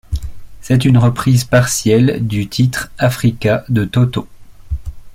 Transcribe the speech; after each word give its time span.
C'est 0.61 0.85
une 0.85 0.97
reprise 0.97 1.43
partielle 1.43 2.25
du 2.27 2.47
titre 2.47 2.89
Africa 2.97 3.63
de 3.69 3.85
Toto. 3.85 4.27